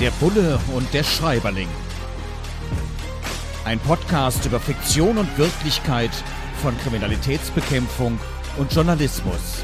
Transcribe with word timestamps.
Der 0.00 0.10
Bulle 0.18 0.58
und 0.74 0.92
der 0.92 1.04
Schreiberling. 1.04 1.68
Ein 3.64 3.78
Podcast 3.78 4.44
über 4.44 4.58
Fiktion 4.58 5.18
und 5.18 5.38
Wirklichkeit 5.38 6.10
von 6.60 6.76
Kriminalitätsbekämpfung 6.78 8.18
und 8.56 8.72
Journalismus. 8.72 9.62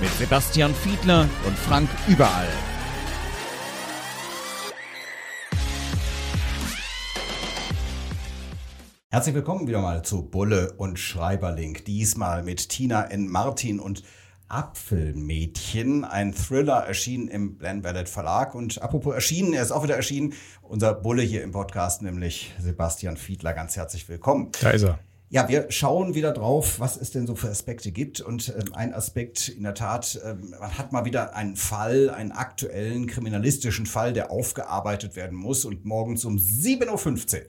Mit 0.00 0.10
Sebastian 0.18 0.74
Fiedler 0.74 1.28
und 1.46 1.56
Frank 1.56 1.88
Überall. 2.08 2.48
Herzlich 9.10 9.36
willkommen 9.36 9.68
wieder 9.68 9.80
mal 9.80 10.02
zu 10.02 10.22
Bulle 10.22 10.72
und 10.76 10.98
Schreiberling. 10.98 11.84
Diesmal 11.86 12.42
mit 12.42 12.68
Tina 12.68 13.04
N. 13.04 13.28
Martin 13.28 13.78
und 13.78 14.02
Apfelmädchen, 14.52 16.04
ein 16.04 16.34
Thriller 16.34 16.84
erschienen 16.84 17.28
im 17.28 17.56
Bland 17.56 17.82
Ballet 17.82 18.06
Verlag. 18.06 18.54
Und 18.54 18.82
apropos 18.82 19.14
erschienen, 19.14 19.54
er 19.54 19.62
ist 19.62 19.72
auch 19.72 19.82
wieder 19.82 19.96
erschienen, 19.96 20.34
unser 20.60 20.92
Bulle 20.92 21.22
hier 21.22 21.42
im 21.42 21.52
Podcast, 21.52 22.02
nämlich 22.02 22.52
Sebastian 22.60 23.16
Fiedler. 23.16 23.54
Ganz 23.54 23.76
herzlich 23.76 24.08
willkommen. 24.10 24.50
Da 24.60 24.70
ist 24.70 24.82
er. 24.82 24.98
Ja, 25.30 25.48
wir 25.48 25.70
schauen 25.70 26.14
wieder 26.14 26.32
drauf, 26.32 26.78
was 26.78 26.98
es 26.98 27.10
denn 27.10 27.26
so 27.26 27.34
für 27.34 27.48
Aspekte 27.48 27.92
gibt. 27.92 28.20
Und 28.20 28.50
ähm, 28.50 28.74
ein 28.74 28.92
Aspekt 28.92 29.48
in 29.48 29.62
der 29.62 29.72
Tat, 29.72 30.20
ähm, 30.22 30.54
man 30.60 30.76
hat 30.76 30.92
mal 30.92 31.06
wieder 31.06 31.34
einen 31.34 31.56
Fall, 31.56 32.10
einen 32.10 32.32
aktuellen 32.32 33.06
kriminalistischen 33.06 33.86
Fall, 33.86 34.12
der 34.12 34.30
aufgearbeitet 34.30 35.16
werden 35.16 35.38
muss. 35.38 35.64
Und 35.64 35.86
morgens 35.86 36.26
um 36.26 36.36
7.15 36.36 36.90
Uhr 36.90 37.42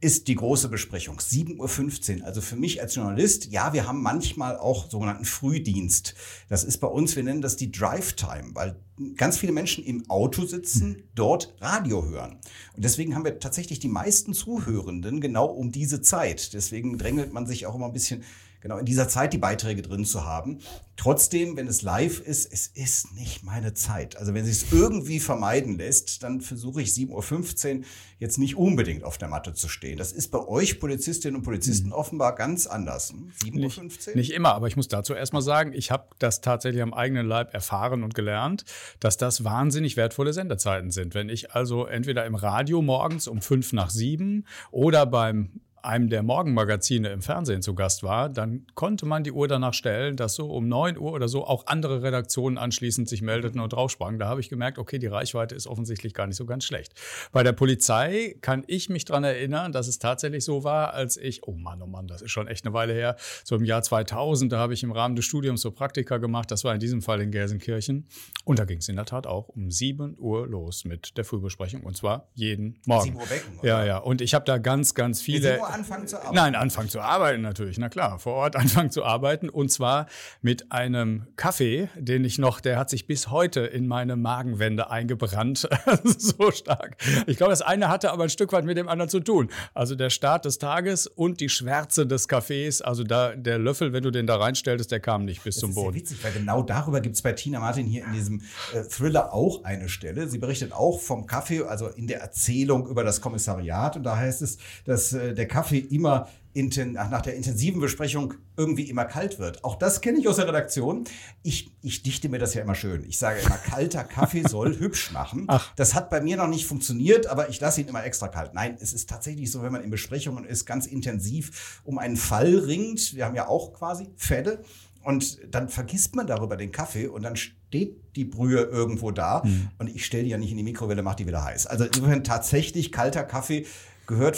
ist 0.00 0.28
die 0.28 0.34
große 0.34 0.68
Besprechung. 0.68 1.18
7.15 1.18 2.20
Uhr. 2.20 2.26
Also 2.26 2.40
für 2.40 2.56
mich 2.56 2.80
als 2.80 2.94
Journalist, 2.94 3.46
ja, 3.46 3.72
wir 3.72 3.86
haben 3.86 4.02
manchmal 4.02 4.56
auch 4.56 4.90
sogenannten 4.90 5.24
Frühdienst. 5.24 6.14
Das 6.48 6.64
ist 6.64 6.78
bei 6.78 6.88
uns, 6.88 7.16
wir 7.16 7.22
nennen 7.22 7.42
das 7.42 7.56
die 7.56 7.70
Drive 7.70 8.12
Time, 8.14 8.50
weil 8.54 8.76
ganz 9.16 9.38
viele 9.38 9.52
Menschen 9.52 9.84
im 9.84 10.08
Auto 10.08 10.44
sitzen, 10.46 11.02
dort 11.14 11.54
Radio 11.60 12.04
hören. 12.06 12.38
Und 12.74 12.84
deswegen 12.84 13.14
haben 13.14 13.24
wir 13.24 13.38
tatsächlich 13.38 13.78
die 13.78 13.88
meisten 13.88 14.32
Zuhörenden 14.32 15.20
genau 15.20 15.46
um 15.46 15.72
diese 15.72 16.00
Zeit. 16.00 16.52
Deswegen 16.54 16.98
drängelt 16.98 17.32
man 17.32 17.46
sich 17.46 17.66
auch 17.66 17.74
immer 17.74 17.86
ein 17.86 17.92
bisschen 17.92 18.24
genau 18.66 18.78
in 18.78 18.84
dieser 18.84 19.08
Zeit 19.08 19.32
die 19.32 19.38
Beiträge 19.38 19.82
drin 19.82 20.04
zu 20.04 20.24
haben. 20.24 20.58
Trotzdem, 20.96 21.56
wenn 21.56 21.68
es 21.68 21.82
live 21.82 22.20
ist, 22.20 22.52
es 22.52 22.66
ist 22.66 23.12
nicht 23.14 23.44
meine 23.44 23.74
Zeit. 23.74 24.16
Also 24.16 24.34
wenn 24.34 24.44
es 24.44 24.60
sich 24.60 24.72
irgendwie 24.72 25.20
vermeiden 25.20 25.76
lässt, 25.76 26.22
dann 26.22 26.40
versuche 26.40 26.82
ich 26.82 26.88
7.15 26.88 27.78
Uhr 27.78 27.84
jetzt 28.18 28.38
nicht 28.38 28.56
unbedingt 28.56 29.04
auf 29.04 29.18
der 29.18 29.28
Matte 29.28 29.52
zu 29.52 29.68
stehen. 29.68 29.98
Das 29.98 30.10
ist 30.10 30.30
bei 30.30 30.38
euch 30.38 30.80
Polizistinnen 30.80 31.36
und 31.36 31.42
Polizisten 31.42 31.88
mhm. 31.88 31.92
offenbar 31.92 32.34
ganz 32.34 32.66
anders. 32.66 33.12
7.15 33.12 33.46
hm? 33.46 33.54
Uhr? 33.54 33.84
Nicht, 33.84 34.16
nicht 34.16 34.32
immer, 34.32 34.54
aber 34.54 34.68
ich 34.68 34.76
muss 34.76 34.88
dazu 34.88 35.14
erstmal 35.14 35.42
sagen, 35.42 35.72
ich 35.72 35.90
habe 35.90 36.08
das 36.18 36.40
tatsächlich 36.40 36.82
am 36.82 36.94
eigenen 36.94 37.26
Leib 37.26 37.52
erfahren 37.52 38.02
und 38.02 38.14
gelernt, 38.14 38.64
dass 39.00 39.16
das 39.16 39.44
wahnsinnig 39.44 39.96
wertvolle 39.96 40.32
Sendezeiten 40.32 40.90
sind. 40.90 41.14
Wenn 41.14 41.28
ich 41.28 41.52
also 41.52 41.86
entweder 41.86 42.26
im 42.26 42.34
Radio 42.34 42.82
morgens 42.82 43.28
um 43.28 43.40
fünf 43.40 43.72
nach 43.72 43.90
sieben 43.90 44.46
oder 44.70 45.06
beim 45.06 45.60
einem 45.86 46.08
der 46.08 46.22
Morgenmagazine 46.22 47.08
im 47.08 47.22
Fernsehen 47.22 47.62
zu 47.62 47.74
Gast 47.74 48.02
war, 48.02 48.28
dann 48.28 48.66
konnte 48.74 49.06
man 49.06 49.24
die 49.24 49.32
Uhr 49.32 49.48
danach 49.48 49.74
stellen, 49.74 50.16
dass 50.16 50.34
so 50.34 50.50
um 50.50 50.68
9 50.68 50.98
Uhr 50.98 51.12
oder 51.12 51.28
so 51.28 51.46
auch 51.46 51.66
andere 51.66 52.02
Redaktionen 52.02 52.58
anschließend 52.58 53.08
sich 53.08 53.22
meldeten 53.22 53.60
und 53.60 53.72
draufsprangen. 53.72 54.18
Da 54.18 54.28
habe 54.28 54.40
ich 54.40 54.48
gemerkt, 54.48 54.78
okay, 54.78 54.98
die 54.98 55.06
Reichweite 55.06 55.54
ist 55.54 55.66
offensichtlich 55.66 56.14
gar 56.14 56.26
nicht 56.26 56.36
so 56.36 56.46
ganz 56.46 56.64
schlecht. 56.64 56.94
Bei 57.32 57.42
der 57.42 57.52
Polizei 57.52 58.36
kann 58.40 58.64
ich 58.66 58.88
mich 58.88 59.04
daran 59.04 59.24
erinnern, 59.24 59.72
dass 59.72 59.88
es 59.88 59.98
tatsächlich 59.98 60.44
so 60.44 60.64
war, 60.64 60.94
als 60.94 61.16
ich, 61.16 61.46
oh 61.46 61.52
Mann, 61.52 61.80
oh 61.82 61.86
Mann, 61.86 62.06
das 62.06 62.22
ist 62.22 62.30
schon 62.30 62.48
echt 62.48 62.66
eine 62.66 62.74
Weile 62.74 62.92
her, 62.92 63.16
so 63.44 63.56
im 63.56 63.64
Jahr 63.64 63.82
2000, 63.82 64.52
da 64.52 64.58
habe 64.58 64.74
ich 64.74 64.82
im 64.82 64.92
Rahmen 64.92 65.16
des 65.16 65.24
Studiums 65.24 65.60
so 65.60 65.70
Praktika 65.70 66.18
gemacht, 66.18 66.50
das 66.50 66.64
war 66.64 66.74
in 66.74 66.80
diesem 66.80 67.02
Fall 67.02 67.20
in 67.20 67.30
Gelsenkirchen. 67.30 68.08
Und 68.44 68.58
da 68.58 68.64
ging 68.64 68.78
es 68.78 68.88
in 68.88 68.96
der 68.96 69.04
Tat 69.04 69.26
auch 69.26 69.48
um 69.48 69.70
7 69.70 70.16
Uhr 70.18 70.46
los 70.46 70.84
mit 70.84 71.16
der 71.16 71.24
Frühbesprechung 71.24 71.82
und 71.82 71.96
zwar 71.96 72.28
jeden 72.34 72.80
Morgen. 72.86 73.04
7 73.04 73.16
Uhr 73.16 73.30
wecken, 73.30 73.58
oder? 73.58 73.68
Ja, 73.68 73.84
ja. 73.84 73.98
Und 73.98 74.20
ich 74.20 74.34
habe 74.34 74.44
da 74.44 74.58
ganz, 74.58 74.94
ganz 74.94 75.20
viele 75.20 75.60
anfangen 75.76 76.06
zu 76.06 76.16
arbeiten? 76.16 76.34
Nein, 76.34 76.54
anfangen 76.54 76.88
zu 76.88 77.00
arbeiten 77.00 77.42
natürlich, 77.42 77.78
na 77.78 77.88
klar, 77.88 78.18
vor 78.18 78.34
Ort 78.34 78.56
anfangen 78.66 78.90
zu 78.90 79.04
arbeiten 79.04 79.48
und 79.48 79.70
zwar 79.70 80.06
mit 80.42 80.72
einem 80.72 81.26
Kaffee, 81.36 81.88
den 81.96 82.24
ich 82.24 82.38
noch, 82.38 82.60
der 82.60 82.78
hat 82.78 82.90
sich 82.90 83.06
bis 83.06 83.30
heute 83.30 83.60
in 83.60 83.86
meine 83.86 84.16
Magenwände 84.16 84.90
eingebrannt, 84.90 85.68
so 86.04 86.50
stark. 86.50 86.96
Ich 87.26 87.36
glaube, 87.36 87.50
das 87.50 87.62
eine 87.62 87.88
hatte 87.88 88.10
aber 88.10 88.24
ein 88.24 88.30
Stück 88.30 88.52
weit 88.52 88.64
mit 88.64 88.76
dem 88.76 88.88
anderen 88.88 89.08
zu 89.08 89.20
tun. 89.20 89.50
Also 89.74 89.94
der 89.94 90.10
Start 90.10 90.44
des 90.44 90.58
Tages 90.58 91.06
und 91.06 91.40
die 91.40 91.48
Schwärze 91.48 92.06
des 92.06 92.28
Kaffees, 92.28 92.82
also 92.82 93.04
da 93.04 93.34
der 93.34 93.58
Löffel, 93.58 93.92
wenn 93.92 94.02
du 94.02 94.10
den 94.10 94.26
da 94.26 94.36
reinstellst, 94.36 94.90
der 94.90 95.00
kam 95.00 95.24
nicht 95.24 95.44
bis 95.44 95.56
das 95.56 95.60
zum 95.60 95.74
Boden. 95.74 95.94
Das 95.94 96.02
ist 96.02 96.10
witzig, 96.10 96.24
weil 96.24 96.32
genau 96.32 96.62
darüber 96.62 97.00
gibt 97.00 97.16
es 97.16 97.22
bei 97.22 97.32
Tina 97.32 97.60
Martin 97.60 97.86
hier 97.86 98.04
in 98.04 98.12
diesem 98.12 98.42
äh, 98.72 98.82
Thriller 98.82 99.32
auch 99.32 99.64
eine 99.64 99.88
Stelle. 99.88 100.28
Sie 100.28 100.38
berichtet 100.38 100.72
auch 100.72 101.00
vom 101.00 101.26
Kaffee, 101.26 101.62
also 101.62 101.88
in 101.88 102.06
der 102.06 102.20
Erzählung 102.20 102.88
über 102.88 103.04
das 103.04 103.20
Kommissariat 103.20 103.96
und 103.96 104.04
da 104.04 104.16
heißt 104.16 104.42
es, 104.42 104.58
dass 104.84 105.12
äh, 105.12 105.34
der 105.34 105.46
Kaffee 105.46 105.65
Kaffee 105.66 105.78
immer 105.78 106.28
nach 106.54 107.20
der 107.20 107.34
intensiven 107.34 107.80
Besprechung 107.80 108.34
irgendwie 108.56 108.88
immer 108.88 109.04
kalt 109.04 109.38
wird. 109.38 109.62
Auch 109.62 109.74
das 109.74 110.00
kenne 110.00 110.18
ich 110.18 110.26
aus 110.26 110.36
der 110.36 110.48
Redaktion. 110.48 111.04
Ich, 111.42 111.70
ich 111.82 112.02
dichte 112.02 112.30
mir 112.30 112.38
das 112.38 112.54
ja 112.54 112.62
immer 112.62 112.74
schön. 112.74 113.04
Ich 113.04 113.18
sage 113.18 113.40
immer, 113.40 113.56
kalter 113.56 114.04
Kaffee 114.04 114.42
soll 114.48 114.78
hübsch 114.78 115.12
machen. 115.12 115.44
Ach. 115.48 115.74
Das 115.76 115.94
hat 115.94 116.08
bei 116.08 116.22
mir 116.22 116.38
noch 116.38 116.46
nicht 116.46 116.64
funktioniert, 116.64 117.26
aber 117.26 117.50
ich 117.50 117.60
lasse 117.60 117.82
ihn 117.82 117.88
immer 117.88 118.04
extra 118.04 118.28
kalt. 118.28 118.54
Nein, 118.54 118.78
es 118.80 118.94
ist 118.94 119.10
tatsächlich 119.10 119.50
so, 119.50 119.62
wenn 119.62 119.72
man 119.72 119.82
in 119.82 119.90
Besprechungen 119.90 120.46
ist, 120.46 120.64
ganz 120.64 120.86
intensiv 120.86 121.82
um 121.84 121.98
einen 121.98 122.16
Fall 122.16 122.54
ringt. 122.54 123.14
Wir 123.14 123.26
haben 123.26 123.34
ja 123.34 123.48
auch 123.48 123.74
quasi 123.74 124.08
Fälle. 124.16 124.64
Und 125.02 125.38
dann 125.54 125.68
vergisst 125.68 126.16
man 126.16 126.26
darüber 126.26 126.56
den 126.56 126.72
Kaffee 126.72 127.06
und 127.06 127.22
dann 127.22 127.36
steht 127.36 127.96
die 128.16 128.24
Brühe 128.24 128.62
irgendwo 128.62 129.10
da. 129.10 129.42
Hm. 129.42 129.68
Und 129.78 129.94
ich 129.94 130.06
stelle 130.06 130.24
die 130.24 130.30
ja 130.30 130.38
nicht 130.38 130.50
in 130.50 130.56
die 130.56 130.64
Mikrowelle, 130.64 131.02
mache 131.02 131.16
die 131.16 131.26
wieder 131.26 131.44
heiß. 131.44 131.66
Also 131.66 131.84
insofern 131.84 132.24
tatsächlich 132.24 132.90
kalter 132.92 133.24
Kaffee 133.24 133.66
gehört 134.06 134.36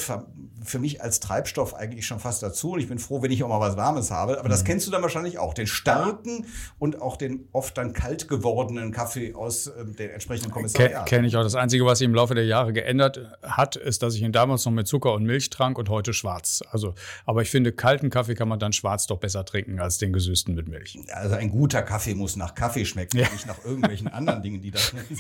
für 0.65 0.79
mich 0.79 1.03
als 1.03 1.21
Treibstoff 1.21 1.75
eigentlich 1.75 2.07
schon 2.07 2.21
fast 2.21 2.43
dazu. 2.43 2.73
Und 2.73 2.81
ich 2.81 2.89
bin 2.89 2.99
froh, 2.99 3.23
wenn 3.23 3.31
ich 3.31 3.43
auch 3.45 3.49
mal 3.49 3.61
was 3.61 3.77
Warmes 3.77 4.11
habe. 4.11 4.39
Aber 4.39 4.49
das 4.49 4.63
mhm. 4.63 4.67
kennst 4.67 4.87
du 4.87 4.91
dann 4.91 5.03
wahrscheinlich 5.03 5.39
auch. 5.39 5.55
Den 5.55 5.67
starken 5.67 6.47
und 6.79 7.01
auch 7.01 7.17
den 7.17 7.49
oft 7.53 7.77
dann 7.77 7.93
kalt 7.93 8.29
gewordenen 8.29 8.93
Kaffee 8.93 9.35
aus 9.35 9.69
äh, 9.69 9.85
den 9.85 10.11
entsprechenden 10.11 10.51
Kommissariaten. 10.51 11.07
Kenne 11.07 11.27
ich 11.27 11.37
auch. 11.37 11.43
Das 11.43 11.55
Einzige, 11.55 11.85
was 11.85 11.99
sich 11.99 12.07
im 12.07 12.15
Laufe 12.15 12.35
der 12.35 12.45
Jahre 12.45 12.73
geändert 12.73 13.21
hat, 13.43 13.77
ist, 13.77 14.03
dass 14.03 14.15
ich 14.15 14.23
ihn 14.23 14.33
damals 14.33 14.65
noch 14.65 14.73
mit 14.73 14.87
Zucker 14.87 15.13
und 15.13 15.25
Milch 15.25 15.51
trank 15.51 15.79
und 15.79 15.89
heute 15.89 16.13
schwarz. 16.13 16.63
Also, 16.71 16.95
aber 17.25 17.43
ich 17.43 17.51
finde, 17.51 17.73
kalten 17.73 18.11
Kaffee 18.11 18.35
kann 18.35 18.49
man 18.49 18.59
dann 18.59 18.73
schwarz 18.73 19.07
doch 19.07 19.19
besser 19.19 19.45
trinken 19.45 19.81
als 19.81 19.99
den 19.99 20.13
gesüßten 20.13 20.55
mit 20.55 20.69
Milch. 20.69 20.99
Also 21.13 21.37
ein 21.37 21.51
guter 21.51 21.83
Kaffee 21.83 22.15
muss 22.15 22.37
nach 22.37 22.55
Kaffee 22.55 22.85
schmecken, 22.85 23.19
ja. 23.19 23.29
nicht 23.31 23.47
nach 23.47 23.65
irgendwelchen 23.65 24.09
anderen 24.09 24.43
Dingen, 24.43 24.61
die 24.61 24.71
da 24.71 24.79
sind. 25.09 25.11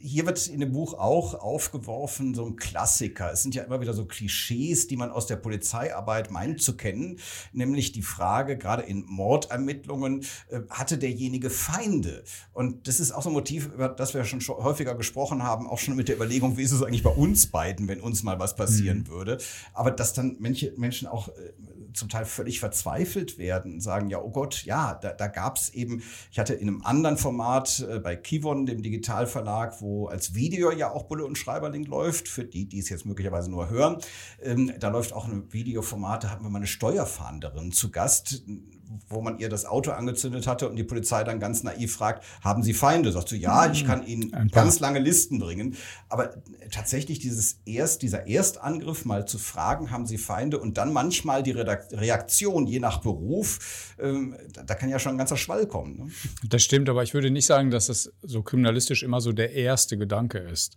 Hier 0.00 0.26
wird 0.26 0.46
in 0.46 0.60
dem 0.60 0.72
Buch 0.72 0.94
auch 0.94 1.34
aufgeworfen, 1.34 2.34
so 2.34 2.46
ein 2.46 2.56
Klassiker. 2.56 3.32
Es 3.32 3.42
sind 3.42 3.54
ja 3.54 3.62
immer 3.62 3.80
wieder 3.80 3.94
so 3.94 4.04
Klischees, 4.04 4.86
die 4.86 4.96
man 4.96 5.10
aus 5.10 5.26
der 5.26 5.36
Polizeiarbeit 5.36 6.30
meint 6.30 6.62
zu 6.62 6.76
kennen, 6.76 7.18
nämlich 7.52 7.92
die 7.92 8.02
Frage, 8.02 8.56
gerade 8.56 8.82
in 8.82 9.04
Mordermittlungen, 9.06 10.24
äh, 10.48 10.60
hatte 10.70 10.98
derjenige 10.98 11.50
Feinde? 11.50 12.24
Und 12.52 12.88
das 12.88 13.00
ist 13.00 13.12
auch 13.12 13.22
so 13.22 13.30
ein 13.30 13.34
Motiv, 13.34 13.66
über 13.66 13.88
das 13.88 14.14
wir 14.14 14.24
schon 14.24 14.40
häufiger 14.40 14.94
gesprochen 14.94 15.42
haben, 15.42 15.66
auch 15.66 15.78
schon 15.78 15.96
mit 15.96 16.08
der 16.08 16.16
Überlegung, 16.16 16.56
wie 16.56 16.62
ist 16.62 16.72
es 16.72 16.82
eigentlich 16.82 17.02
bei 17.02 17.10
uns 17.10 17.46
beiden, 17.46 17.88
wenn 17.88 18.00
uns 18.00 18.22
mal 18.22 18.38
was 18.38 18.56
passieren 18.56 19.00
mhm. 19.00 19.08
würde. 19.08 19.38
Aber 19.74 19.90
dass 19.90 20.12
dann 20.12 20.36
manche 20.38 20.72
Menschen 20.76 21.08
auch 21.08 21.28
äh, 21.28 21.32
zum 21.92 22.08
Teil 22.08 22.24
völlig 22.24 22.60
verzweifelt 22.60 23.38
werden, 23.38 23.80
sagen, 23.80 24.10
ja, 24.10 24.20
oh 24.20 24.30
Gott, 24.30 24.64
ja, 24.64 24.94
da, 24.94 25.12
da 25.12 25.26
gab 25.26 25.56
es 25.56 25.70
eben, 25.70 26.02
ich 26.30 26.38
hatte 26.38 26.54
in 26.54 26.68
einem 26.68 26.82
anderen 26.82 27.16
Format 27.16 27.86
äh, 27.88 27.98
bei 27.98 28.16
Kivon, 28.16 28.66
dem 28.66 28.82
Digitalverlag, 28.82 29.80
wo 29.80 30.06
als 30.06 30.34
Video 30.34 30.70
ja 30.70 30.90
auch 30.90 31.04
Bulle 31.04 31.24
und 31.24 31.38
Schreiberling 31.38 31.84
läuft, 31.84 32.28
für 32.28 32.44
die, 32.44 32.66
die 32.66 32.78
es 32.78 32.88
jetzt 32.88 33.06
möglicherweise 33.06 33.50
nur 33.50 33.70
hören, 33.70 33.98
ähm, 34.42 34.72
da 34.78 34.88
läuft 34.88 35.12
auch 35.12 35.26
ein 35.26 35.52
Videoformat, 35.52 36.24
da 36.24 36.30
hatten 36.30 36.44
wir 36.44 36.50
mal 36.50 36.58
eine 36.58 36.66
Steuerfahnderin 36.66 37.72
zu 37.72 37.90
Gast, 37.90 38.42
wo 39.08 39.20
man 39.20 39.38
ihr 39.38 39.48
das 39.48 39.64
Auto 39.64 39.90
angezündet 39.90 40.46
hatte 40.46 40.68
und 40.68 40.76
die 40.76 40.84
Polizei 40.84 41.24
dann 41.24 41.40
ganz 41.40 41.62
naiv 41.62 41.94
fragt, 41.94 42.24
haben 42.42 42.62
Sie 42.62 42.74
Feinde? 42.74 43.12
Sagt 43.12 43.28
sie, 43.28 43.36
ja, 43.36 43.70
ich 43.70 43.84
kann 43.84 44.06
Ihnen 44.06 44.50
ganz 44.50 44.80
lange 44.80 44.98
Listen 44.98 45.38
bringen. 45.38 45.76
Aber 46.08 46.34
tatsächlich 46.70 47.18
dieses 47.18 47.60
erst, 47.64 48.02
dieser 48.02 48.26
Erstangriff 48.26 49.04
mal 49.04 49.26
zu 49.26 49.38
fragen, 49.38 49.90
haben 49.90 50.06
Sie 50.06 50.18
Feinde 50.18 50.58
und 50.58 50.78
dann 50.78 50.92
manchmal 50.92 51.42
die 51.42 51.50
Reaktion, 51.92 52.66
je 52.66 52.78
nach 52.78 53.00
Beruf, 53.00 53.94
ähm, 53.98 54.36
da 54.66 54.74
kann 54.74 54.88
ja 54.88 54.98
schon 54.98 55.12
ein 55.12 55.18
ganzer 55.18 55.36
Schwall 55.36 55.66
kommen. 55.66 55.96
Ne? 55.96 56.10
Das 56.48 56.62
stimmt, 56.62 56.88
aber 56.88 57.02
ich 57.02 57.14
würde 57.14 57.30
nicht 57.30 57.46
sagen, 57.46 57.70
dass 57.70 57.88
das 57.88 58.12
so 58.22 58.42
kriminalistisch 58.42 59.02
immer 59.02 59.20
so 59.20 59.32
der 59.32 59.52
erste 59.52 59.98
Gedanke 59.98 60.38
ist. 60.38 60.76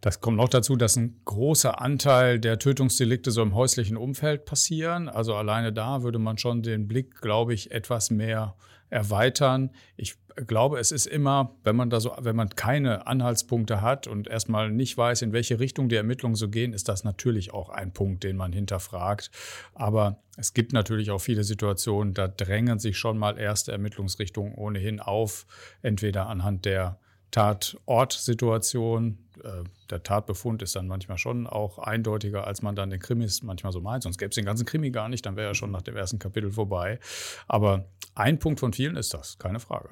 Das 0.00 0.20
kommt 0.20 0.36
noch 0.36 0.48
dazu, 0.48 0.76
dass 0.76 0.96
ein 0.96 1.20
großer 1.24 1.80
Anteil 1.80 2.38
der 2.38 2.58
Tötungsdelikte 2.58 3.30
so 3.30 3.42
im 3.42 3.54
häuslichen 3.54 3.96
Umfeld 3.96 4.44
passieren. 4.44 5.08
Also 5.08 5.34
alleine 5.34 5.72
da 5.72 6.02
würde 6.02 6.18
man 6.18 6.38
schon 6.38 6.62
den 6.62 6.88
Blick, 6.88 7.20
glaube 7.20 7.50
glaube 7.50 7.54
ich, 7.54 7.70
etwas 7.70 8.10
mehr 8.10 8.54
erweitern. 8.90 9.70
Ich 9.96 10.16
glaube, 10.46 10.78
es 10.78 10.92
ist 10.92 11.06
immer, 11.06 11.56
wenn 11.64 11.76
man 11.76 11.90
da 11.90 12.00
so, 12.00 12.12
wenn 12.20 12.36
man 12.36 12.50
keine 12.50 13.06
Anhaltspunkte 13.06 13.80
hat 13.80 14.06
und 14.06 14.28
erstmal 14.28 14.70
nicht 14.70 14.96
weiß, 14.96 15.22
in 15.22 15.32
welche 15.32 15.60
Richtung 15.60 15.88
die 15.88 15.96
Ermittlungen 15.96 16.34
so 16.34 16.48
gehen, 16.48 16.72
ist 16.72 16.88
das 16.88 17.04
natürlich 17.04 17.52
auch 17.52 17.68
ein 17.68 17.92
Punkt, 17.92 18.24
den 18.24 18.36
man 18.36 18.52
hinterfragt. 18.52 19.30
Aber 19.74 20.22
es 20.36 20.54
gibt 20.54 20.72
natürlich 20.72 21.10
auch 21.10 21.20
viele 21.20 21.44
Situationen, 21.44 22.14
da 22.14 22.28
drängen 22.28 22.78
sich 22.78 22.98
schon 22.98 23.18
mal 23.18 23.38
erste 23.38 23.72
Ermittlungsrichtungen 23.72 24.54
ohnehin 24.54 25.00
auf, 25.00 25.46
entweder 25.82 26.26
anhand 26.26 26.64
der 26.64 26.98
Tatortsituation. 27.30 29.18
Äh, 29.42 29.64
der 29.90 30.02
Tatbefund 30.02 30.62
ist 30.62 30.76
dann 30.76 30.86
manchmal 30.86 31.18
schon 31.18 31.46
auch 31.46 31.78
eindeutiger, 31.78 32.46
als 32.46 32.62
man 32.62 32.74
dann 32.74 32.90
den 32.90 33.00
Krimis 33.00 33.42
manchmal 33.42 33.72
so 33.72 33.80
meint. 33.80 34.02
Sonst 34.02 34.18
gäbe 34.18 34.30
es 34.30 34.34
den 34.34 34.44
ganzen 34.44 34.66
Krimi 34.66 34.90
gar 34.90 35.08
nicht, 35.08 35.24
dann 35.26 35.36
wäre 35.36 35.48
er 35.48 35.54
schon 35.54 35.70
nach 35.70 35.82
dem 35.82 35.96
ersten 35.96 36.18
Kapitel 36.18 36.50
vorbei. 36.50 36.98
Aber 37.46 37.86
ein 38.14 38.38
Punkt 38.38 38.60
von 38.60 38.72
vielen 38.72 38.96
ist 38.96 39.14
das, 39.14 39.38
keine 39.38 39.60
Frage. 39.60 39.90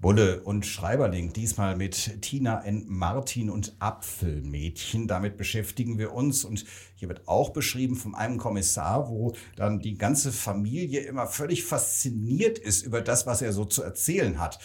Bulle 0.00 0.42
und 0.42 0.66
Schreiberling, 0.66 1.32
diesmal 1.32 1.76
mit 1.76 2.20
Tina 2.20 2.62
N. 2.62 2.84
Martin 2.88 3.48
und 3.48 3.74
Apfelmädchen. 3.78 5.08
Damit 5.08 5.36
beschäftigen 5.36 5.98
wir 5.98 6.12
uns. 6.12 6.44
Und 6.44 6.66
hier 6.94 7.08
wird 7.08 7.26
auch 7.26 7.50
beschrieben 7.50 7.96
von 7.96 8.14
einem 8.14 8.36
Kommissar, 8.36 9.08
wo 9.08 9.34
dann 9.56 9.80
die 9.80 9.96
ganze 9.96 10.30
Familie 10.30 11.00
immer 11.00 11.26
völlig 11.26 11.64
fasziniert 11.64 12.58
ist 12.58 12.82
über 12.82 13.00
das, 13.00 13.26
was 13.26 13.40
er 13.40 13.52
so 13.52 13.64
zu 13.64 13.82
erzählen 13.82 14.38
hat. 14.40 14.58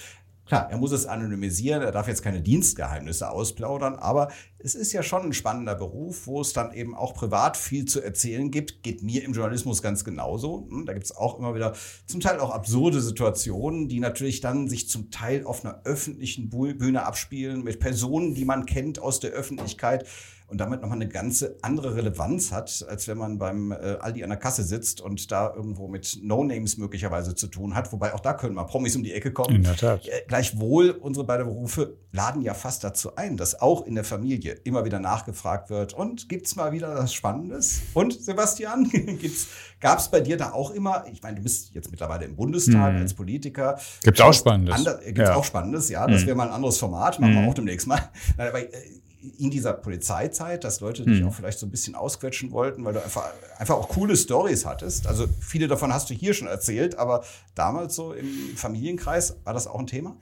Klar, 0.49 0.67
er 0.71 0.77
muss 0.77 0.91
es 0.91 1.05
anonymisieren, 1.05 1.83
er 1.83 1.91
darf 1.91 2.07
jetzt 2.07 2.23
keine 2.23 2.41
Dienstgeheimnisse 2.41 3.29
ausplaudern, 3.29 3.93
aber 3.93 4.29
es 4.57 4.73
ist 4.73 4.91
ja 4.93 5.03
schon 5.03 5.21
ein 5.21 5.33
spannender 5.33 5.75
Beruf, 5.75 6.25
wo 6.25 6.41
es 6.41 6.53
dann 6.53 6.73
eben 6.73 6.95
auch 6.95 7.13
privat 7.13 7.55
viel 7.55 7.85
zu 7.85 8.01
erzählen 8.01 8.49
gibt. 8.49 8.81
Geht 8.81 9.03
mir 9.03 9.23
im 9.23 9.33
Journalismus 9.33 9.83
ganz 9.83 10.03
genauso. 10.03 10.67
Hm, 10.71 10.87
da 10.87 10.93
gibt 10.93 11.05
es 11.05 11.15
auch 11.15 11.37
immer 11.37 11.53
wieder 11.53 11.73
zum 12.07 12.19
Teil 12.19 12.39
auch 12.39 12.49
absurde 12.49 12.99
Situationen, 12.99 13.89
die 13.89 13.99
natürlich 13.99 14.41
dann 14.41 14.67
sich 14.67 14.89
zum 14.89 15.11
Teil 15.11 15.45
auf 15.45 15.63
einer 15.63 15.81
öffentlichen 15.83 16.49
Bühne 16.49 17.05
abspielen 17.05 17.63
mit 17.63 17.79
Personen, 17.79 18.33
die 18.33 18.45
man 18.45 18.65
kennt 18.65 18.97
aus 18.97 19.19
der 19.19 19.29
Öffentlichkeit 19.29 20.07
und 20.49 20.57
damit 20.59 20.81
nochmal 20.81 20.97
eine 20.97 21.07
ganze 21.07 21.57
andere 21.61 21.95
Relevanz 21.95 22.51
hat, 22.51 22.85
als 22.89 23.07
wenn 23.07 23.17
man 23.17 23.37
beim 23.37 23.71
äh, 23.71 23.97
Aldi 23.99 24.23
an 24.23 24.29
der 24.29 24.39
Kasse 24.39 24.63
sitzt 24.63 25.01
und 25.01 25.31
da 25.31 25.53
irgendwo 25.53 25.87
mit 25.87 26.19
No-Names 26.21 26.77
möglicherweise 26.77 27.35
zu 27.35 27.47
tun 27.47 27.75
hat. 27.75 27.91
Wobei 27.91 28.13
auch 28.13 28.19
da 28.19 28.33
können 28.33 28.55
mal 28.55 28.63
Promis 28.63 28.95
um 28.95 29.03
die 29.03 29.13
Ecke 29.13 29.31
kommen. 29.31 29.55
In 29.55 29.63
der 29.63 29.75
Tat. 29.75 30.07
Äh, 30.07 30.23
gleichwohl, 30.27 30.91
unsere 30.91 31.25
beiden 31.25 31.45
Berufe 31.45 31.97
laden 32.11 32.41
ja 32.41 32.53
fast 32.53 32.83
dazu 32.83 33.15
ein, 33.15 33.37
dass 33.37 33.61
auch 33.61 33.85
in 33.85 33.95
der 33.95 34.03
Familie 34.03 34.53
immer 34.63 34.85
wieder 34.85 34.99
nachgefragt 34.99 35.69
wird. 35.69 35.93
Und 35.93 36.29
gibt's 36.29 36.55
mal 36.55 36.71
wieder 36.71 36.95
was 36.95 37.13
Spannendes? 37.13 37.81
Und 37.93 38.13
Sebastian, 38.13 38.91
gab 39.79 39.99
es 39.99 40.09
bei 40.09 40.21
dir 40.21 40.37
da 40.37 40.51
auch 40.51 40.71
immer, 40.71 41.05
ich 41.11 41.21
meine, 41.21 41.37
du 41.37 41.43
bist 41.43 41.73
jetzt 41.73 41.91
mittlerweile 41.91 42.25
im 42.25 42.35
Bundestag 42.35 42.93
hm. 42.93 43.01
als 43.01 43.13
Politiker. 43.13 43.79
Gibt's 44.03 44.21
auch 44.21 44.33
Spannendes. 44.33 44.83
Gibt 45.05 45.19
es 45.19 45.29
ja. 45.29 45.35
auch 45.35 45.43
Spannendes, 45.43 45.89
ja. 45.89 46.07
Das 46.07 46.21
hm. 46.21 46.27
wäre 46.27 46.37
mal 46.37 46.47
ein 46.47 46.53
anderes 46.53 46.77
Format, 46.77 47.19
machen 47.19 47.35
hm. 47.35 47.43
wir 47.43 47.49
auch 47.49 47.53
demnächst 47.53 47.87
mal. 47.87 48.01
Nein, 48.37 48.47
aber, 48.47 48.61
äh, 48.61 48.98
in 49.37 49.51
dieser 49.51 49.73
Polizeizeit, 49.73 50.63
dass 50.63 50.79
Leute 50.79 51.03
dich 51.03 51.19
hm. 51.19 51.27
auch 51.27 51.33
vielleicht 51.33 51.59
so 51.59 51.65
ein 51.65 51.71
bisschen 51.71 51.95
ausquetschen 51.95 52.51
wollten, 52.51 52.85
weil 52.85 52.93
du 52.93 53.03
einfach, 53.03 53.25
einfach 53.57 53.75
auch 53.75 53.89
coole 53.89 54.15
Stories 54.15 54.65
hattest. 54.65 55.07
Also 55.07 55.27
viele 55.39 55.67
davon 55.67 55.93
hast 55.93 56.09
du 56.09 56.13
hier 56.13 56.33
schon 56.33 56.47
erzählt, 56.47 56.97
aber 56.97 57.23
damals 57.55 57.95
so 57.95 58.13
im 58.13 58.27
Familienkreis 58.55 59.37
war 59.43 59.53
das 59.53 59.67
auch 59.67 59.79
ein 59.79 59.87
Thema? 59.87 60.17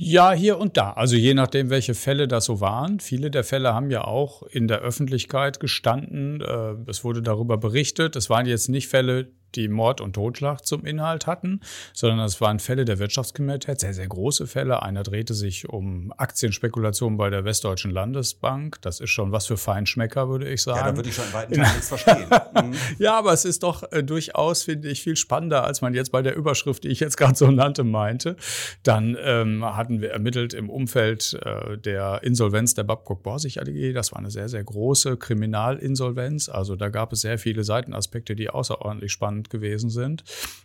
Ja, 0.00 0.30
hier 0.30 0.58
und 0.58 0.76
da. 0.76 0.92
Also 0.92 1.16
je 1.16 1.34
nachdem, 1.34 1.70
welche 1.70 1.94
Fälle 1.94 2.28
das 2.28 2.44
so 2.44 2.60
waren. 2.60 3.00
Viele 3.00 3.32
der 3.32 3.42
Fälle 3.42 3.74
haben 3.74 3.90
ja 3.90 4.04
auch 4.04 4.44
in 4.44 4.68
der 4.68 4.78
Öffentlichkeit 4.78 5.58
gestanden. 5.58 6.40
Äh, 6.40 6.76
es 6.88 7.02
wurde 7.02 7.20
darüber 7.20 7.58
berichtet. 7.58 8.14
Es 8.14 8.30
waren 8.30 8.46
jetzt 8.46 8.68
nicht 8.68 8.86
Fälle, 8.86 9.32
die 9.54 9.68
Mord 9.68 10.00
und 10.00 10.12
Totschlag 10.12 10.64
zum 10.64 10.84
Inhalt 10.84 11.26
hatten, 11.26 11.60
sondern 11.92 12.20
es 12.20 12.40
waren 12.40 12.58
Fälle 12.58 12.84
der 12.84 12.98
Wirtschaftskriminalität, 12.98 13.80
sehr, 13.80 13.94
sehr 13.94 14.06
große 14.06 14.46
Fälle. 14.46 14.82
Einer 14.82 15.02
drehte 15.02 15.34
sich 15.34 15.68
um 15.68 16.12
Aktienspekulation 16.16 17.16
bei 17.16 17.30
der 17.30 17.44
Westdeutschen 17.44 17.90
Landesbank. 17.90 18.80
Das 18.82 19.00
ist 19.00 19.10
schon 19.10 19.32
was 19.32 19.46
für 19.46 19.56
Feinschmecker, 19.56 20.28
würde 20.28 20.48
ich 20.48 20.62
sagen. 20.62 20.78
Ja, 20.78 20.90
da 20.90 20.96
würde 20.96 21.08
ich 21.08 21.14
schon 21.14 21.26
in 21.26 21.32
weiten 21.32 21.54
Teilen 21.54 21.72
nichts 21.72 21.88
verstehen. 21.88 22.26
Mhm. 22.54 22.74
ja, 22.98 23.18
aber 23.18 23.32
es 23.32 23.44
ist 23.44 23.62
doch 23.62 23.90
äh, 23.92 24.02
durchaus, 24.02 24.62
finde 24.62 24.88
ich, 24.88 25.02
viel 25.02 25.16
spannender, 25.16 25.64
als 25.64 25.80
man 25.80 25.94
jetzt 25.94 26.12
bei 26.12 26.22
der 26.22 26.36
Überschrift, 26.36 26.84
die 26.84 26.88
ich 26.88 27.00
jetzt 27.00 27.16
gerade 27.16 27.34
so 27.34 27.50
nannte, 27.50 27.84
meinte. 27.84 28.36
Dann 28.82 29.16
ähm, 29.20 29.64
hatten 29.64 30.00
wir 30.00 30.10
ermittelt 30.10 30.54
im 30.54 30.70
Umfeld 30.70 31.38
äh, 31.44 31.78
der 31.78 32.22
Insolvenz 32.22 32.74
der 32.74 32.84
Babcock 32.84 33.22
Borsig 33.22 33.60
AG. 33.60 33.92
Das 33.94 34.12
war 34.12 34.18
eine 34.18 34.30
sehr, 34.30 34.48
sehr 34.48 34.64
große 34.64 35.16
Kriminalinsolvenz. 35.16 36.48
Also 36.48 36.76
da 36.76 36.88
gab 36.88 37.12
es 37.12 37.22
sehr 37.22 37.38
viele 37.38 37.64
Seitenaspekte, 37.64 38.36
die 38.36 38.50
außerordentlich 38.50 39.12
spannend 39.12 39.37
spannend 39.38 39.50
gewesen 39.50 39.90
sind. 39.90 40.24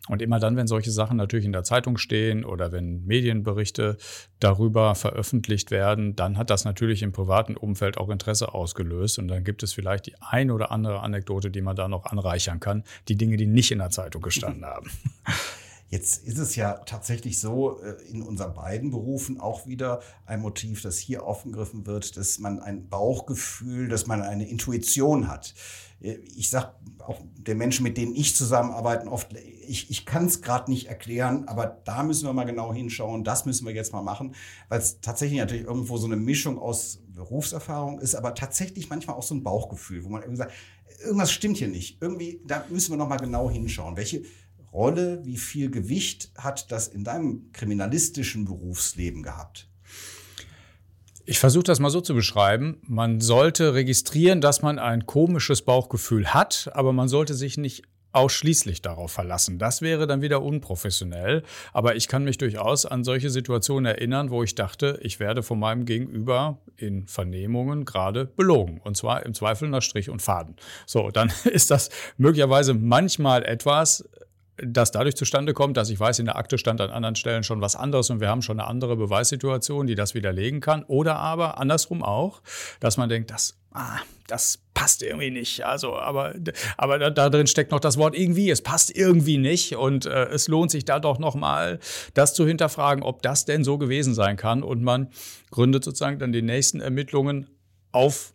Und 0.10 0.22
immer 0.22 0.40
dann, 0.40 0.56
wenn 0.58 0.68
solche 0.68 0.92
Sachen 0.92 1.18
natürlich 1.18 1.46
in 1.46 1.54
der 1.54 1.64
Zeitung 1.64 1.98
stehen 1.98 2.44
oder 2.44 2.72
wenn 2.72 3.06
Medienberichte 3.06 3.98
darüber 4.40 4.96
veröffentlicht 4.96 5.72
werden, 5.72 6.16
dann 6.16 6.38
hat 6.38 6.50
das 6.50 6.66
natürlich 6.66 7.04
im 7.04 7.12
privaten 7.12 7.56
Umfeld 7.56 7.98
auch 7.98 8.10
Interesse 8.10 8.54
ausgelöst. 8.54 9.20
Und 9.20 9.28
dann 9.30 9.44
gibt 9.44 9.64
es 9.64 9.74
vielleicht 9.74 10.08
die 10.08 10.16
ein 10.20 10.52
oder 10.52 10.72
andere 10.72 11.00
Anekdote, 11.00 11.52
die 11.52 11.62
man 11.62 11.76
da 11.76 11.88
noch 11.88 12.06
anreichern 12.06 12.60
kann, 12.60 12.84
die 13.08 13.16
Dinge, 13.16 13.38
die 13.38 13.48
nicht 13.48 13.72
in 13.72 13.80
der 13.80 13.92
Zeitung 13.92 14.22
gestanden 14.22 14.66
haben. 14.66 14.90
Jetzt 15.94 16.26
ist 16.26 16.40
es 16.40 16.56
ja 16.56 16.80
tatsächlich 16.88 17.40
so, 17.40 17.80
äh, 17.80 18.02
in 18.10 18.24
unseren 18.24 18.56
beiden 18.56 18.90
Berufen 18.90 19.40
auch 19.40 19.68
wieder 19.68 20.02
ein 20.26 20.42
Motiv, 20.42 20.82
das 20.82 20.98
hier 20.98 21.24
aufgegriffen 21.24 21.86
wird, 21.86 22.18
dass 22.18 22.40
man 22.40 22.60
ein 22.60 22.90
Bauchgefühl, 22.90 23.90
dass 23.90 24.08
man 24.08 24.24
eine 24.24 24.50
Intuition 24.50 25.28
hat. 25.28 25.54
Äh, 26.02 26.14
ich 26.36 26.50
sage 26.50 26.74
auch 26.98 27.22
den 27.38 27.60
Menschen, 27.60 27.84
mit 27.84 27.98
denen 27.98 28.16
ich 28.16 28.36
zusammenarbeite, 28.36 29.06
oft, 29.08 29.36
ich, 29.68 29.92
ich 29.92 30.08
kann 30.08 30.26
es 30.26 30.42
gerade 30.42 30.72
nicht 30.72 30.88
erklären, 30.88 31.48
aber 31.48 31.68
da 31.86 32.02
müssen 32.02 32.26
wir 32.26 32.34
mal 32.34 32.46
genau 32.46 32.74
hinschauen, 32.74 33.24
das 33.24 33.46
müssen 33.46 33.68
wir 33.68 33.74
jetzt 33.76 33.94
mal 33.94 34.02
machen, 34.02 34.34
weil 34.70 34.80
es 34.80 35.00
tatsächlich 35.00 35.38
natürlich 35.38 35.66
irgendwo 35.66 35.98
so 35.98 36.08
eine 36.08 36.16
Mischung 36.16 36.58
aus 36.58 37.04
Berufserfahrung 37.10 38.00
ist, 38.00 38.16
aber 38.16 38.34
tatsächlich 38.34 38.90
manchmal 38.90 39.16
auch 39.16 39.22
so 39.22 39.36
ein 39.36 39.44
Bauchgefühl, 39.44 40.04
wo 40.04 40.10
man 40.10 40.24
irgendwie 40.24 40.38
sagt, 40.38 40.54
irgendwas 41.04 41.32
stimmt 41.32 41.58
hier 41.58 41.68
nicht. 41.68 42.02
Irgendwie, 42.02 42.42
da 42.48 42.66
müssen 42.70 42.94
wir 42.94 42.98
noch 42.98 43.10
mal 43.10 43.18
genau 43.18 43.52
hinschauen. 43.52 43.96
Welche 43.96 44.24
Rolle, 44.74 45.24
wie 45.24 45.38
viel 45.38 45.70
Gewicht 45.70 46.32
hat 46.38 46.72
das 46.72 46.88
in 46.88 47.04
deinem 47.04 47.52
kriminalistischen 47.54 48.46
Berufsleben 48.46 49.22
gehabt? 49.22 49.68
Ich 51.26 51.40
versuche 51.40 51.64
das 51.64 51.80
mal 51.80 51.90
so 51.90 52.02
zu 52.02 52.14
beschreiben. 52.16 52.82
Man 52.86 53.22
sollte 53.22 53.74
registrieren, 53.74 54.42
dass 54.42 54.62
man 54.62 54.80
ein 54.80 55.06
komisches 55.06 55.62
Bauchgefühl 55.62 56.34
hat, 56.34 56.70
aber 56.74 56.92
man 56.92 57.08
sollte 57.08 57.34
sich 57.34 57.58
nicht 57.58 57.84
ausschließlich 58.14 58.82
darauf 58.82 59.12
verlassen. 59.12 59.58
Das 59.58 59.82
wäre 59.82 60.06
dann 60.06 60.22
wieder 60.22 60.42
unprofessionell. 60.42 61.44
Aber 61.74 61.96
ich 61.96 62.08
kann 62.08 62.24
mich 62.24 62.38
durchaus 62.38 62.86
an 62.86 63.04
solche 63.04 63.30
Situationen 63.30 63.86
erinnern, 63.86 64.30
wo 64.30 64.44
ich 64.44 64.56
dachte, 64.56 65.00
ich 65.02 65.20
werde 65.20 65.44
von 65.44 65.60
meinem 65.60 65.86
Gegenüber 65.86 66.60
in 66.78 67.08
Vernehmungen 67.08 67.86
gerade 67.86 68.26
belogen. 68.26 68.80
Und 68.84 68.96
zwar 68.98 69.26
im 69.26 69.34
Zweifel 69.34 69.70
nach 69.70 69.82
Strich 69.82 70.10
und 70.10 70.22
Faden. 70.22 70.56
So, 70.86 71.10
dann 71.10 71.32
ist 71.46 71.72
das 71.72 71.90
möglicherweise 72.18 72.74
manchmal 72.74 73.44
etwas, 73.44 74.08
das 74.66 74.92
dadurch 74.92 75.16
zustande 75.16 75.54
kommt, 75.54 75.78
dass 75.78 75.90
ich 75.90 76.00
weiß, 76.00 76.20
in 76.20 76.26
der 76.26 76.36
Akte 76.36 76.58
stand 76.58 76.82
an 76.82 76.90
anderen 76.90 77.16
Stellen 77.16 77.44
schon 77.44 77.62
was 77.62 77.76
anderes 77.76 78.10
und 78.10 78.20
wir 78.20 78.30
haben 78.30 78.42
schon 78.42 78.60
eine 78.60 78.68
andere 78.68 78.96
Beweissituation, 78.96 79.88
die 79.88 79.96
das 79.96 80.14
widerlegen 80.14 80.62
kann. 80.62 80.84
Oder 80.84 81.18
aber 81.18 81.58
andersrum 81.60 82.04
auch, 82.04 82.42
dass 82.80 82.98
man 82.98 83.10
denkt, 83.10 83.32
das, 83.32 83.58
ah, 83.72 84.00
das 84.28 84.60
passt 84.74 85.04
irgendwie 85.04 85.32
nicht. 85.32 85.66
Also, 85.66 85.96
aber, 85.96 86.34
aber 86.78 87.00
da, 87.00 87.10
da, 87.10 87.30
drin 87.30 87.48
steckt 87.48 87.72
noch 87.72 87.80
das 87.80 87.98
Wort 87.98 88.16
irgendwie. 88.16 88.50
Es 88.50 88.62
passt 88.62 88.96
irgendwie 88.96 89.38
nicht 89.38 89.76
und 89.76 90.06
äh, 90.06 90.26
es 90.26 90.48
lohnt 90.48 90.72
sich 90.72 90.86
da 90.86 91.00
doch 91.00 91.20
noch 91.20 91.36
mal, 91.36 91.80
das 92.14 92.34
zu 92.34 92.46
hinterfragen, 92.46 93.04
ob 93.04 93.22
das 93.22 93.46
denn 93.46 93.64
so 93.64 93.78
gewesen 93.78 94.14
sein 94.14 94.38
kann. 94.38 94.64
Und 94.64 94.84
man 94.84 95.10
gründet 95.52 95.84
sozusagen 95.84 96.20
dann 96.20 96.32
die 96.32 96.42
nächsten 96.42 96.82
Ermittlungen 96.82 97.48
auf 97.92 98.34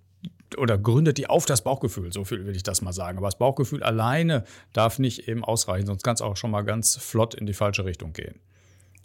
oder 0.57 0.78
gründet 0.78 1.19
die 1.19 1.28
auf 1.28 1.45
das 1.47 1.62
Bauchgefühl, 1.62 2.12
so 2.12 2.25
viel 2.25 2.47
will 2.47 2.57
ich 2.57 2.62
das 2.62 2.81
mal 2.83 2.93
sagen. 2.93 3.19
Aber 3.19 3.26
das 3.26 3.38
Bauchgefühl 3.38 3.83
alleine 3.83 4.45
darf 4.73 4.99
nicht 4.99 5.28
eben 5.28 5.45
ausreichen, 5.45 5.87
sonst 5.87 6.02
kann 6.02 6.14
es 6.14 6.23
auch 6.23 6.37
schon 6.37 6.50
mal 6.50 6.62
ganz 6.62 6.97
flott 6.97 7.35
in 7.35 7.47
die 7.47 7.55
falsche 7.55 7.85
Richtung 7.85 8.12
gehen. 8.12 8.40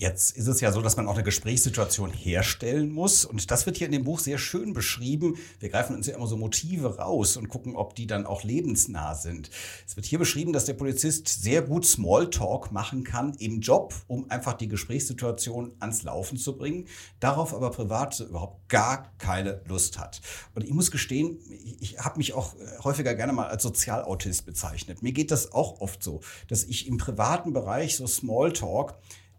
Jetzt 0.03 0.35
ist 0.35 0.47
es 0.47 0.59
ja 0.59 0.73
so, 0.73 0.81
dass 0.81 0.97
man 0.97 1.07
auch 1.07 1.13
eine 1.13 1.23
Gesprächssituation 1.23 2.11
herstellen 2.11 2.91
muss. 2.91 3.23
Und 3.23 3.49
das 3.49 3.65
wird 3.65 3.77
hier 3.77 3.85
in 3.87 3.93
dem 3.93 4.03
Buch 4.03 4.19
sehr 4.19 4.37
schön 4.37 4.73
beschrieben. 4.73 5.37
Wir 5.61 5.69
greifen 5.69 5.95
uns 5.95 6.07
ja 6.07 6.15
immer 6.17 6.27
so 6.27 6.35
Motive 6.35 6.97
raus 6.97 7.37
und 7.37 7.47
gucken, 7.47 7.77
ob 7.77 7.95
die 7.95 8.05
dann 8.05 8.25
auch 8.25 8.43
lebensnah 8.43 9.15
sind. 9.15 9.49
Es 9.87 9.95
wird 9.95 10.05
hier 10.05 10.19
beschrieben, 10.19 10.51
dass 10.51 10.65
der 10.65 10.73
Polizist 10.73 11.29
sehr 11.29 11.61
gut 11.61 11.85
Smalltalk 11.85 12.73
machen 12.73 13.05
kann 13.05 13.33
im 13.35 13.61
Job, 13.61 13.93
um 14.07 14.29
einfach 14.29 14.55
die 14.55 14.67
Gesprächssituation 14.67 15.71
ans 15.79 16.03
Laufen 16.03 16.37
zu 16.37 16.57
bringen, 16.57 16.89
darauf 17.21 17.53
aber 17.53 17.71
privat 17.71 18.19
überhaupt 18.19 18.67
gar 18.67 19.09
keine 19.19 19.61
Lust 19.69 19.99
hat. 19.99 20.19
Und 20.53 20.65
ich 20.65 20.73
muss 20.73 20.91
gestehen, 20.91 21.39
ich 21.79 21.99
habe 21.99 22.17
mich 22.17 22.33
auch 22.33 22.55
häufiger 22.83 23.15
gerne 23.15 23.31
mal 23.31 23.47
als 23.47 23.63
Sozialautist 23.63 24.45
bezeichnet. 24.45 25.01
Mir 25.01 25.13
geht 25.13 25.31
das 25.31 25.53
auch 25.53 25.79
oft 25.79 26.03
so, 26.03 26.19
dass 26.49 26.65
ich 26.65 26.87
im 26.87 26.97
privaten 26.97 27.53
Bereich 27.53 27.95
so 27.95 28.05
Smalltalk 28.05 28.95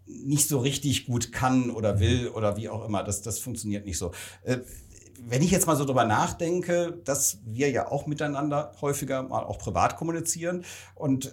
nicht 0.06 0.48
so 0.48 0.58
richtig 0.58 1.06
gut 1.06 1.32
kann 1.32 1.70
oder 1.70 2.00
will 2.00 2.28
oder 2.28 2.56
wie 2.56 2.68
auch 2.68 2.84
immer. 2.84 3.02
Das, 3.02 3.22
das 3.22 3.38
funktioniert 3.38 3.86
nicht 3.86 3.98
so. 3.98 4.12
Äh, 4.42 4.58
wenn 5.26 5.42
ich 5.42 5.50
jetzt 5.50 5.66
mal 5.66 5.76
so 5.76 5.84
drüber 5.84 6.04
nachdenke, 6.04 7.00
dass 7.04 7.38
wir 7.44 7.70
ja 7.70 7.90
auch 7.90 8.06
miteinander 8.06 8.72
häufiger 8.80 9.22
mal 9.22 9.44
auch 9.44 9.58
privat 9.58 9.96
kommunizieren 9.96 10.64
und 10.94 11.32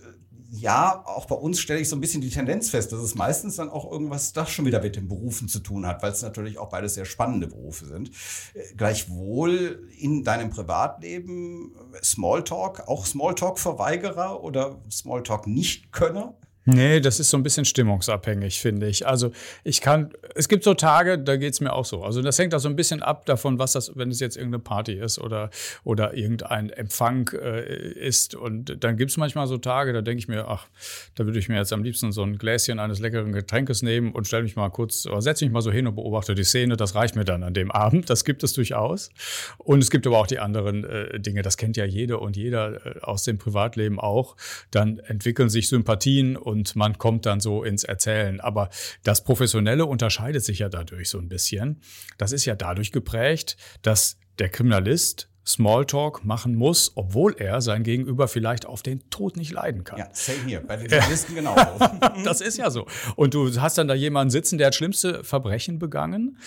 ja, 0.54 1.02
auch 1.06 1.28
bei 1.28 1.36
uns 1.36 1.62
stelle 1.62 1.80
ich 1.80 1.88
so 1.88 1.96
ein 1.96 2.02
bisschen 2.02 2.20
die 2.20 2.30
Tendenz 2.30 2.70
fest, 2.70 2.92
dass 2.92 3.00
es 3.00 3.16
meistens 3.16 3.56
dann 3.56 3.70
auch 3.70 3.90
irgendwas 3.90 4.34
das 4.34 4.50
schon 4.50 4.66
wieder 4.66 4.82
mit 4.82 4.98
den 4.98 5.08
Berufen 5.08 5.48
zu 5.48 5.62
tun 5.62 5.88
hat, 5.88 6.04
weil 6.04 6.12
es 6.12 6.22
natürlich 6.22 6.58
auch 6.58 6.70
beides 6.70 6.96
sehr 6.96 7.06
spannende 7.06 7.48
Berufe 7.48 7.86
sind. 7.86 8.12
Äh, 8.54 8.76
gleichwohl 8.76 9.88
in 9.98 10.26
deinem 10.26 10.50
Privatleben 10.50 11.74
Smalltalk, 12.04 12.88
auch 12.90 13.06
Smalltalk-Verweigerer 13.06 14.44
oder 14.44 14.82
Smalltalk-Nicht-Könner? 14.92 16.36
Nee, 16.66 17.00
das 17.00 17.20
ist 17.20 17.32
so 17.32 17.38
ein 17.38 17.44
bisschen 17.44 17.66
stimmungsabhängig, 17.66 18.62
finde 18.62 18.88
ich. 18.88 19.08
Also 19.08 19.32
ich 19.64 19.82
kann, 19.82 20.14
es 20.36 20.48
gibt 20.48 20.64
so 20.64 20.76
Tage, 20.76 21.18
da 21.18 21.36
geht 21.36 21.54
es 21.54 21.60
mir 21.60 21.74
auch 21.74 21.86
so. 21.86 22.04
Also 22.04 22.22
das 22.22 22.38
hängt 22.38 22.54
auch 22.54 22.60
so 22.60 22.70
ein 22.70 22.76
bisschen 22.76 23.02
ab 23.02 23.26
davon, 23.26 23.58
was 23.58 23.72
das, 23.72 23.98
wenn 23.98 24.12
es 24.12 24.20
jetzt 24.20 24.38
irgendeine 24.38 24.62
Party 24.62 24.94
ist 24.94 25.18
oder, 25.18 25.50
oder 25.84 26.14
irgendein 26.14 26.70
Empfang 26.70 27.32
äh, 27.34 27.94
ist. 27.94 28.36
Und 28.36 28.84
dann 28.84 28.96
gibt 28.96 29.10
es 29.10 29.18
manchmal 29.18 29.48
so 29.48 29.58
Tage, 29.58 29.92
da 29.92 30.02
denke 30.02 30.20
ich 30.20 30.28
mir, 30.28 30.48
ach, 30.48 30.68
da 31.16 31.26
würde 31.26 31.40
ich 31.40 31.50
mir 31.50 31.56
jetzt 31.56 31.74
am 31.74 31.84
liebsten 31.84 32.12
so 32.12 32.22
ein 32.22 32.38
Gläschen 32.38 32.78
eines 32.78 33.00
leckeren 33.00 33.32
Getränkes 33.32 33.82
nehmen 33.82 34.12
und 34.12 34.28
stelle 34.28 34.44
mich 34.44 34.56
mal 34.56 34.70
kurz, 34.70 35.08
oder 35.08 35.22
setze 35.24 35.44
mich 35.44 35.52
mal 35.52 35.62
so 35.62 35.72
hin 35.72 35.88
und 35.88 35.96
beobachte 35.96 36.36
die 36.36 36.44
Szene. 36.44 36.78
Das 36.78 36.94
reicht 36.94 37.16
mir 37.16 37.26
dann 37.26 37.42
an 37.42 37.56
dem 37.56 37.72
Abend. 37.72 38.08
Das 38.12 38.24
gibt 38.24 38.44
es 38.44 38.54
durchaus. 38.54 39.10
Und 39.58 39.80
es 39.80 39.90
gibt 39.90 40.06
aber 40.06 40.20
auch 40.20 40.28
die 40.28 40.38
anderen 40.38 40.84
äh, 40.84 41.20
Dinge. 41.20 41.42
Das 41.42 41.58
kennt 41.58 41.76
ja 41.76 41.86
jeder 41.86 42.22
und 42.22 42.38
jeder 42.38 42.86
äh, 42.86 43.00
aus 43.02 43.24
dem 43.24 43.40
Privatleben 43.40 44.00
auch. 44.00 44.36
Dann 44.70 45.00
entwickeln 45.00 45.50
sich 45.50 45.68
Sympathien 45.68 46.38
und 46.38 46.51
man 46.76 46.98
kommt 46.98 47.26
dann 47.26 47.40
so 47.40 47.64
ins 47.64 47.84
Erzählen. 47.84 48.40
Aber 48.40 48.70
das 49.04 49.24
Professionelle 49.24 49.86
unterscheidet 49.86 50.44
sich 50.44 50.60
ja 50.60 50.70
dadurch 50.70 51.10
so 51.10 51.18
ein 51.18 51.30
bisschen. 51.30 51.82
Das 52.18 52.32
ist 52.32 52.46
ja 52.46 52.56
dadurch 52.56 52.92
geprägt, 52.92 53.58
dass 53.82 54.18
der 54.40 54.50
Kriminalist 54.50 55.31
Smalltalk 55.46 56.24
machen 56.24 56.56
muss, 56.56 56.92
obwohl 56.96 57.36
er 57.38 57.62
sein 57.62 57.84
Gegenüber 57.84 58.28
vielleicht 58.28 58.66
auf 58.66 58.84
den 58.84 59.10
Tod 59.10 59.38
nicht 59.38 59.52
leiden 59.52 59.84
kann. 59.84 60.00
Ja, 60.00 60.10
same 60.14 60.38
hier, 60.46 60.62
bei 60.62 60.78
den 60.78 60.88
Journalisten 60.88 61.36
genauso. 61.36 61.62
das 62.24 62.42
ist 62.42 62.58
ja 62.58 62.70
so. 62.70 62.86
Und 63.16 63.34
du 63.34 63.60
hast 63.60 63.78
dann 63.78 63.88
da 63.88 63.94
jemanden 63.94 64.30
sitzen, 64.30 64.58
der 64.58 64.68
hat 64.68 64.76
schlimmste 64.76 65.24
Verbrechen 65.24 65.80
begangen 65.80 66.38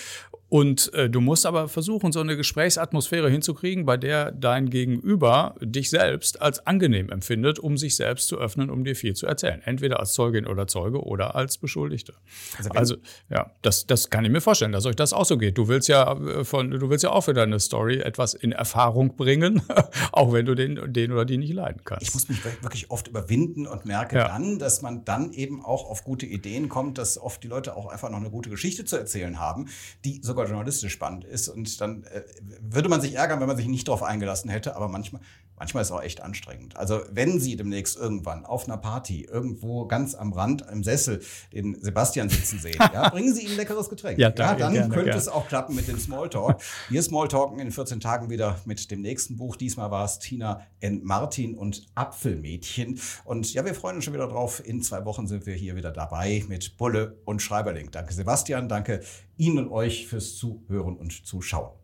und 0.54 0.94
äh, 0.94 1.10
du 1.10 1.20
musst 1.20 1.46
aber 1.46 1.66
versuchen, 1.66 2.12
so 2.12 2.20
eine 2.20 2.36
Gesprächsatmosphäre 2.36 3.28
hinzukriegen, 3.28 3.84
bei 3.86 3.96
der 3.96 4.30
dein 4.30 4.70
Gegenüber 4.70 5.56
dich 5.60 5.90
selbst 5.90 6.40
als 6.40 6.64
angenehm 6.64 7.10
empfindet, 7.10 7.58
um 7.58 7.76
sich 7.76 7.96
selbst 7.96 8.28
zu 8.28 8.38
öffnen, 8.38 8.70
um 8.70 8.84
dir 8.84 8.94
viel 8.94 9.14
zu 9.14 9.26
erzählen. 9.26 9.60
Entweder 9.64 9.98
als 9.98 10.12
Zeugin 10.12 10.46
oder 10.46 10.68
Zeuge 10.68 11.00
oder 11.02 11.34
als 11.34 11.58
Beschuldigte. 11.58 12.14
Also, 12.56 12.70
also 12.70 12.96
ja, 13.30 13.50
das, 13.62 13.86
das 13.86 14.10
kann 14.10 14.24
ich 14.24 14.30
mir 14.30 14.40
vorstellen, 14.40 14.70
dass 14.70 14.86
euch 14.86 14.94
das 14.94 15.12
auch 15.12 15.24
so 15.24 15.38
geht. 15.38 15.58
Du 15.58 15.66
willst 15.66 15.88
ja 15.88 16.12
äh, 16.12 16.44
von, 16.44 16.70
du 16.70 16.88
willst 16.88 17.02
ja 17.02 17.10
auch 17.10 17.22
für 17.22 17.34
deine 17.34 17.58
Story 17.58 17.98
etwas 17.98 18.34
in 18.34 18.52
Erfahrung 18.52 18.83
bringen, 18.92 19.62
auch 20.12 20.32
wenn 20.32 20.46
du 20.46 20.54
den, 20.54 20.92
den 20.92 21.12
oder 21.12 21.24
die 21.24 21.38
nicht 21.38 21.52
leiden 21.52 21.82
kannst. 21.84 22.02
Ich 22.02 22.14
muss 22.14 22.28
mich 22.28 22.44
wirklich 22.44 22.90
oft 22.90 23.08
überwinden 23.08 23.66
und 23.66 23.84
merke 23.84 24.16
ja. 24.16 24.28
dann, 24.28 24.58
dass 24.58 24.82
man 24.82 25.04
dann 25.04 25.32
eben 25.32 25.64
auch 25.64 25.88
auf 25.88 26.04
gute 26.04 26.26
Ideen 26.26 26.68
kommt, 26.68 26.98
dass 26.98 27.18
oft 27.18 27.42
die 27.42 27.48
Leute 27.48 27.76
auch 27.76 27.86
einfach 27.86 28.10
noch 28.10 28.18
eine 28.18 28.30
gute 28.30 28.50
Geschichte 28.50 28.84
zu 28.84 28.96
erzählen 28.96 29.38
haben, 29.38 29.68
die 30.04 30.20
sogar 30.22 30.46
journalistisch 30.46 30.92
spannend 30.92 31.24
ist. 31.24 31.48
Und 31.48 31.80
dann 31.80 32.04
äh, 32.04 32.22
würde 32.60 32.88
man 32.88 33.00
sich 33.00 33.14
ärgern, 33.14 33.40
wenn 33.40 33.48
man 33.48 33.56
sich 33.56 33.66
nicht 33.66 33.88
darauf 33.88 34.02
eingelassen 34.02 34.50
hätte. 34.50 34.76
Aber 34.76 34.88
manchmal, 34.88 35.22
manchmal 35.58 35.82
ist 35.82 35.88
es 35.88 35.92
auch 35.92 36.02
echt 36.02 36.22
anstrengend. 36.22 36.76
Also 36.76 37.00
wenn 37.10 37.40
Sie 37.40 37.56
demnächst 37.56 37.96
irgendwann 37.96 38.44
auf 38.44 38.66
einer 38.66 38.76
Party 38.76 39.24
irgendwo 39.24 39.86
ganz 39.86 40.14
am 40.14 40.32
Rand 40.32 40.64
im 40.70 40.82
Sessel 40.84 41.20
den 41.52 41.76
Sebastian 41.80 42.28
sitzen 42.28 42.58
sehen, 42.58 42.78
ja, 42.78 43.08
bringen 43.10 43.34
Sie 43.34 43.44
ihm 43.44 43.52
ein 43.52 43.56
leckeres 43.56 43.88
Getränk. 43.88 44.18
Ja, 44.18 44.30
danke, 44.30 44.60
ja 44.60 44.66
dann 44.66 44.74
gerne, 44.74 44.88
könnte 44.88 45.10
gerne. 45.10 45.20
es 45.20 45.28
auch 45.28 45.48
klappen 45.48 45.74
mit 45.74 45.88
dem 45.88 45.98
Smalltalk. 45.98 46.60
Wir 46.88 47.02
Smalltalken 47.02 47.58
in 47.58 47.70
14 47.70 48.00
Tagen 48.00 48.30
wieder 48.30 48.60
mit 48.64 48.90
dem 48.90 49.00
nächsten 49.00 49.36
Buch. 49.36 49.56
Diesmal 49.56 49.90
war 49.90 50.04
es 50.04 50.18
Tina 50.18 50.66
N. 50.80 51.02
Martin 51.04 51.56
und 51.56 51.86
Apfelmädchen. 51.94 53.00
Und 53.24 53.52
ja, 53.54 53.64
wir 53.64 53.74
freuen 53.74 53.96
uns 53.96 54.04
schon 54.04 54.14
wieder 54.14 54.28
drauf. 54.28 54.62
In 54.64 54.82
zwei 54.82 55.04
Wochen 55.04 55.26
sind 55.26 55.46
wir 55.46 55.54
hier 55.54 55.76
wieder 55.76 55.92
dabei 55.92 56.44
mit 56.48 56.76
Bulle 56.76 57.18
und 57.24 57.42
Schreiberling. 57.42 57.90
Danke 57.90 58.14
Sebastian, 58.14 58.68
danke 58.68 59.00
Ihnen 59.36 59.58
und 59.58 59.72
euch 59.72 60.06
fürs 60.06 60.36
Zuhören 60.36 60.96
und 60.96 61.26
Zuschauen. 61.26 61.83